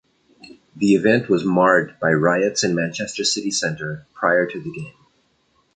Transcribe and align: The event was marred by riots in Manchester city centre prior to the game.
The 0.75 0.95
event 0.95 1.29
was 1.29 1.45
marred 1.45 1.99
by 1.99 2.11
riots 2.13 2.63
in 2.63 2.73
Manchester 2.73 3.23
city 3.23 3.51
centre 3.51 4.07
prior 4.15 4.47
to 4.47 4.59
the 4.59 4.71
game. 4.71 4.95